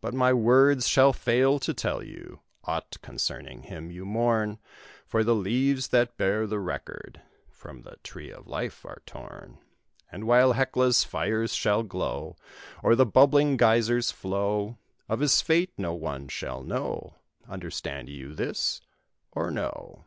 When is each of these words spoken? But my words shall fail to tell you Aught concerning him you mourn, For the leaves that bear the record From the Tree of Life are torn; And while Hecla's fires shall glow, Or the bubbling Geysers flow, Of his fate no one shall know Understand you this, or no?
But 0.00 0.14
my 0.14 0.32
words 0.32 0.88
shall 0.88 1.12
fail 1.12 1.60
to 1.60 1.72
tell 1.72 2.02
you 2.02 2.40
Aught 2.64 2.96
concerning 3.02 3.62
him 3.62 3.88
you 3.92 4.04
mourn, 4.04 4.58
For 5.06 5.22
the 5.22 5.36
leaves 5.36 5.90
that 5.90 6.16
bear 6.16 6.48
the 6.48 6.58
record 6.58 7.22
From 7.52 7.82
the 7.82 7.96
Tree 8.02 8.32
of 8.32 8.48
Life 8.48 8.84
are 8.84 9.00
torn; 9.06 9.58
And 10.10 10.24
while 10.24 10.54
Hecla's 10.54 11.04
fires 11.04 11.54
shall 11.54 11.84
glow, 11.84 12.34
Or 12.82 12.96
the 12.96 13.06
bubbling 13.06 13.56
Geysers 13.56 14.10
flow, 14.10 14.76
Of 15.08 15.20
his 15.20 15.40
fate 15.40 15.70
no 15.78 15.94
one 15.94 16.26
shall 16.26 16.64
know 16.64 17.18
Understand 17.48 18.08
you 18.08 18.34
this, 18.34 18.80
or 19.30 19.52
no? 19.52 19.98